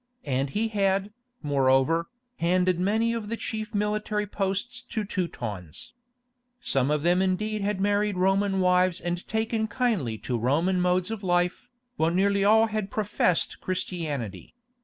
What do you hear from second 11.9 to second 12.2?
while